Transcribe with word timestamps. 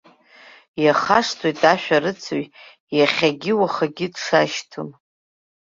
Иахашҭуеит 0.83 1.59
ашәарыцаҩ 1.73 2.43
иахьагьы-уахагьы 2.97 4.07
дшашьҭоу. 4.13 4.89